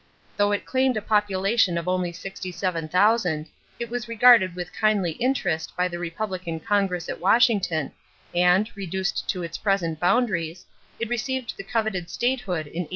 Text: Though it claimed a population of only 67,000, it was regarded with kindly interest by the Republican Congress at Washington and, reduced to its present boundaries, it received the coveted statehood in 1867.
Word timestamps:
Though 0.35 0.51
it 0.51 0.65
claimed 0.65 0.97
a 0.97 1.01
population 1.03 1.77
of 1.77 1.87
only 1.87 2.11
67,000, 2.11 3.45
it 3.77 3.91
was 3.91 4.07
regarded 4.07 4.55
with 4.55 4.73
kindly 4.73 5.11
interest 5.11 5.73
by 5.77 5.87
the 5.87 5.99
Republican 5.99 6.59
Congress 6.59 7.07
at 7.07 7.19
Washington 7.19 7.91
and, 8.33 8.67
reduced 8.75 9.29
to 9.29 9.43
its 9.43 9.59
present 9.59 9.99
boundaries, 9.99 10.65
it 10.99 11.07
received 11.07 11.55
the 11.55 11.63
coveted 11.63 12.09
statehood 12.09 12.65
in 12.65 12.89
1867. 12.89 12.89